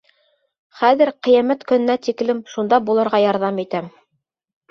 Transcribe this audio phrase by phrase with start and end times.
[0.77, 3.93] Хәҙер ҡиәмәт көнөнә тиклем шунда булырға ярҙам итәм.